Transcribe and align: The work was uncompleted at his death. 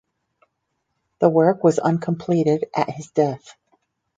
The 1.19 1.29
work 1.29 1.63
was 1.63 1.77
uncompleted 1.77 2.65
at 2.75 2.89
his 2.89 3.11
death. 3.11 3.53